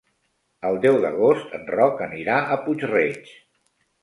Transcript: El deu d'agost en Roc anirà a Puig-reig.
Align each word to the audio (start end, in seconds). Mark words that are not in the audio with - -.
El 0.69 0.79
deu 0.85 0.97
d'agost 1.03 1.53
en 1.59 1.69
Roc 1.75 2.01
anirà 2.07 2.39
a 2.41 2.59
Puig-reig. 2.65 3.31